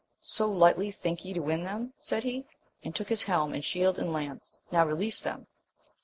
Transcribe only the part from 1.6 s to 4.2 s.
them] said he, and took his helm and shield and